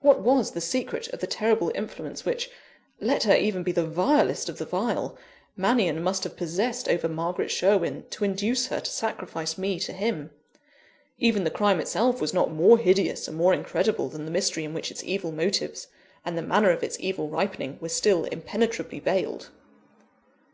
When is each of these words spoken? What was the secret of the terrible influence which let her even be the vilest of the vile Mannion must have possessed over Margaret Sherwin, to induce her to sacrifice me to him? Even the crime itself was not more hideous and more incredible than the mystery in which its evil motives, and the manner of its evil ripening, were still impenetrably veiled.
What 0.00 0.20
was 0.22 0.52
the 0.52 0.62
secret 0.62 1.08
of 1.08 1.20
the 1.20 1.26
terrible 1.26 1.70
influence 1.74 2.24
which 2.24 2.48
let 2.98 3.24
her 3.24 3.36
even 3.36 3.62
be 3.62 3.72
the 3.72 3.86
vilest 3.86 4.48
of 4.48 4.56
the 4.56 4.64
vile 4.64 5.18
Mannion 5.54 6.02
must 6.02 6.24
have 6.24 6.34
possessed 6.34 6.88
over 6.88 7.10
Margaret 7.10 7.50
Sherwin, 7.50 8.04
to 8.08 8.24
induce 8.24 8.68
her 8.68 8.80
to 8.80 8.90
sacrifice 8.90 9.58
me 9.58 9.78
to 9.80 9.92
him? 9.92 10.30
Even 11.18 11.44
the 11.44 11.50
crime 11.50 11.78
itself 11.78 12.22
was 12.22 12.32
not 12.32 12.50
more 12.50 12.78
hideous 12.78 13.28
and 13.28 13.36
more 13.36 13.52
incredible 13.52 14.08
than 14.08 14.24
the 14.24 14.30
mystery 14.30 14.64
in 14.64 14.72
which 14.72 14.90
its 14.90 15.04
evil 15.04 15.30
motives, 15.30 15.88
and 16.24 16.38
the 16.38 16.40
manner 16.40 16.70
of 16.70 16.82
its 16.82 16.98
evil 16.98 17.28
ripening, 17.28 17.76
were 17.78 17.90
still 17.90 18.24
impenetrably 18.24 18.98
veiled. 18.98 19.50